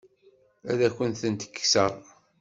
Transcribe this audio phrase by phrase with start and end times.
[0.71, 1.93] Ad akent-tent-kkseɣ?